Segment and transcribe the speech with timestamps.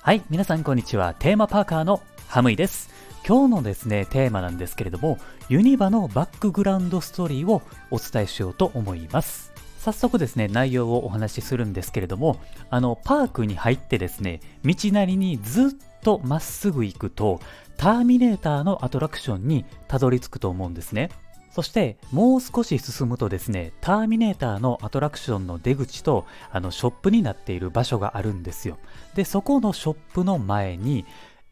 [0.00, 1.14] はい、皆さんこんにちは。
[1.14, 2.90] テーマパーカーのハムイです。
[3.26, 5.18] 今日のですね、テーマなんですけれども、
[5.48, 9.52] ユニバのバックグラウンドストーリーをお伝えしようと思います。
[9.78, 15.70] 早速ですね、内容をお話しするんですけれども、あの、パークに入ってですね、道なりにずっ
[16.02, 17.40] とまっすぐ行くと、
[17.76, 21.10] ターミネーターのアトラクションにたどり着くと思うんですね。
[21.52, 28.78] そしてもう少し進むとですね、ターミネーターのアトラクションの出口とあのショップになっている場所があるんですよ。
[29.14, 31.04] で、そこのショップの前に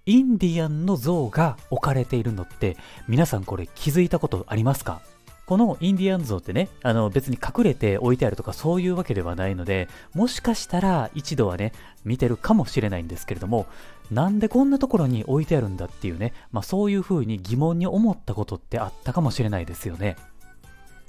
[0.06, 5.02] インディアンの像が置かれているのって皆さんこれ気づいたことありますか？
[5.50, 11.72] このインディアン像ってね、あの別に隠れて置いてあるとかそういうわけではないので、もしかしたら一度はね、
[12.04, 13.66] 見てるかもしれないんですけれども、
[14.12, 20.14] なんでこんなところに置いてあるんだっていうね、まあそういう風に疑問に思ったことってあったかもしれないですよね。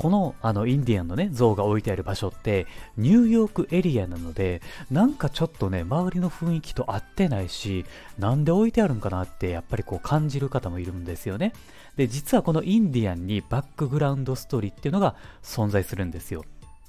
[0.01, 2.65] このあのインディアンのね像が置いてある場所って
[2.97, 7.85] ニューヨークエリアなのでなんかちょっとね周りの雰囲気と合ってないし
[8.17, 11.53] なんで置いてあるんかなってやっぱりこう感じる方もいるんですよね。
[11.97, 16.45] で実はこのインディアンにバックグラウンドストーリーっていうのが存在するんですよ。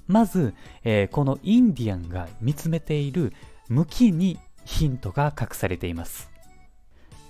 [0.06, 3.34] まず、えー、このインディアンが見つめている
[3.68, 6.30] 向きにヒントが隠されています。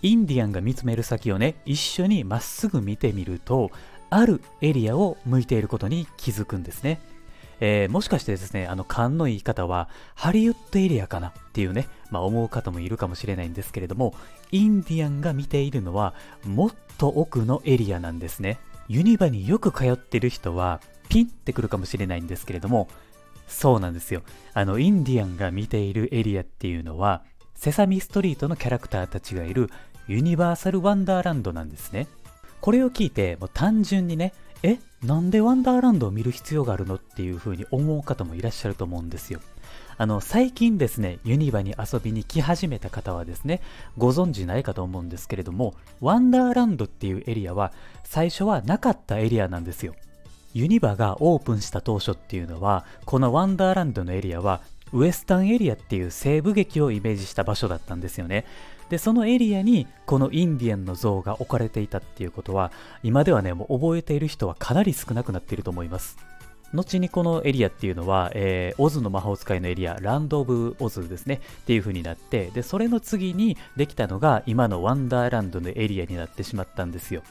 [0.02, 3.72] インディアンが見つめる先をね一緒にまっすぐ見てみると
[4.14, 7.00] あるエリアを向いていることに気づくんですね。
[7.60, 14.14] えー、もしかしてですね、あの勘のいい方はハリウッドエリアかなっていうね、まあ、思う方もいるかもしれないんですけれども、
[14.50, 18.58] インディアンが見ているのはもっと奥のエリアなんですね。
[18.88, 22.88] ユニバによく通ってる人はピンってくるかもしれないんですけれども、
[23.48, 24.22] そうなんですよ。
[24.52, 27.22] あの、インディアンが見ているエリアっていうのは、
[27.55, 29.70] セサミストリートのキャラクターたちがいる
[30.08, 32.08] ユニバーサル・ワンダーランドなんですね。
[32.62, 34.32] これを聞いて、もう単純にね、
[34.62, 39.41] え、なんでワンダーランドを見る必要があるのっていう風に思う方もいらっしゃると思うんですよ。
[39.98, 43.60] あの、最近ですね、ユニバに遊びに来始めた方はですね、
[43.98, 47.73] ご存知ないかと思うんですけれども、ワンダーランドっていうエリアは、
[48.05, 49.96] 最初はなかったエリアなんですよ。
[50.55, 54.61] ユニバがオープンした当初っていうのは、このワンダーランドのエリアは、
[54.92, 58.45] ウエスタンエリアっていう西部劇をイメージした場所だったんですよね。
[58.91, 62.70] で、そのエリアにこのインディアンの像が置かれていたっていうことは、
[63.03, 66.19] 今ではね、もう覚えている人はかなり少なくなっていると思います。
[66.75, 77.23] 後にこのエリアっていうのは、えー、オズの魔法使いのエリア、ランド・オブ・オズですね、っていう風になって、で、それの次にできたのが今のワンダーランドのエリアになってしまったんですよ。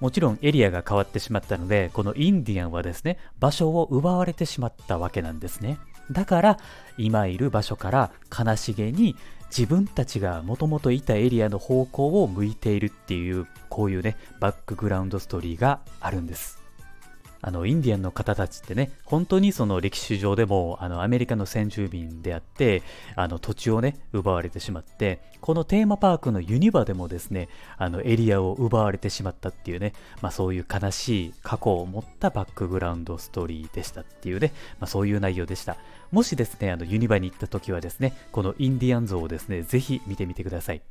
[0.00, 5.78] もちろんエリアが変わってしまったので、このインディアンはですね、場所を奪われてしまったわけなんですね。
[6.12, 6.58] だから、
[6.98, 9.16] 今いる場所から悲しげに
[9.56, 16.61] 自分たちがもともといたエリアの方向を向いているっていう、こういうね、バックグラウンドストーリーがあるんです。
[17.42, 22.82] あの、インディアンの方たちってね、本当にその歴史上でも、あの、アメリカの先住民であって、
[23.16, 35.76] あの、土地をね、奪われてしまって、このテーマパークのユニバでもですね、あの、エリアを奪われてしまったっていうね、まあそういう悲しい過去を持ったバックグラウンドストーリーでしたっていうね、まあそういう内容でした。
[36.12, 40.82] もしですね、あの、ユニバに行った時はですね、このインディアン像をですね、ぜひ見てみてください。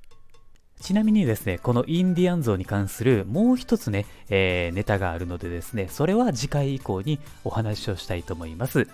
[0.82, 8.88] ちなみにですね、このインディアン像に関するもう一つね、えー、ネタがあるのでですね、それは次回以降にお話をしたいと思います。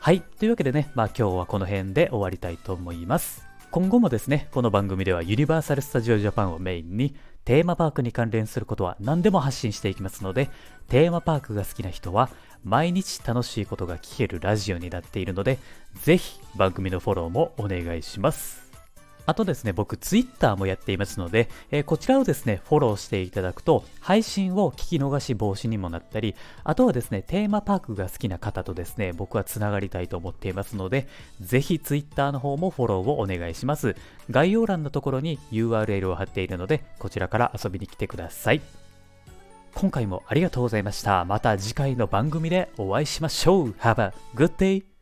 [0.00, 0.20] はい。
[0.20, 3.46] というわけでね、まあ今日はこの辺で終わりたいと思います。
[3.70, 10.50] 今後もですね、この番組ではユニバーサル・スタジオ・ジャパンをメインにテーマパークに関連することは何でも発信していきますので、
[10.88, 12.30] テーマパークが好きな人は
[12.64, 15.58] 毎日楽しいことが聞けるラジオになっているので、
[16.02, 18.67] ぜひ番組のフォローもお願いします。
[19.28, 26.34] あとですね、僕、ツイッターもやっていますので、えー、こちらをですね、フォローしていただくと、配信を聞き逃し防止にもなったり、
[26.64, 31.06] あとはですね、テーマパークが好きな方とですね、僕はつながりたいと思っていますので、
[31.42, 33.96] ぜひツイッターの方もフォローをお願いします。
[34.30, 38.62] 概要欄のところに URL を貼っているので、こちらから遊びに来てください。
[39.74, 41.26] 今回もありがとうございました。
[41.26, 43.70] また次回の番組でお会いしましょう。
[43.72, 44.97] Have a good day!